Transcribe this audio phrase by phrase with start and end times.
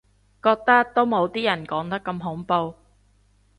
[0.41, 2.73] 覺得都冇啲人講得咁恐怖